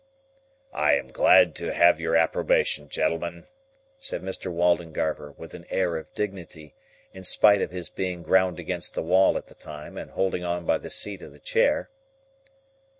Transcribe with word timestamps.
"I 0.73 0.95
am 0.95 1.09
glad 1.09 1.53
to 1.57 1.71
have 1.71 1.99
your 1.99 2.15
approbation, 2.15 2.89
gentlemen," 2.89 3.45
said 3.99 4.23
Mr. 4.23 4.51
Waldengarver, 4.51 5.33
with 5.37 5.53
an 5.53 5.67
air 5.69 5.95
of 5.95 6.11
dignity, 6.15 6.73
in 7.13 7.23
spite 7.23 7.61
of 7.61 7.69
his 7.69 7.91
being 7.91 8.23
ground 8.23 8.57
against 8.59 8.95
the 8.95 9.03
wall 9.03 9.37
at 9.37 9.45
the 9.45 9.53
time, 9.53 9.99
and 9.99 10.09
holding 10.09 10.43
on 10.43 10.65
by 10.65 10.79
the 10.79 10.89
seat 10.89 11.21
of 11.21 11.33
the 11.33 11.39
chair. 11.39 11.91